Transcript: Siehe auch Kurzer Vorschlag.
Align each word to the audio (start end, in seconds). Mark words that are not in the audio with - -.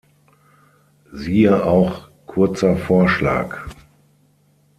Siehe 1.13 1.63
auch 1.63 2.09
Kurzer 2.25 2.75
Vorschlag. 2.75 3.55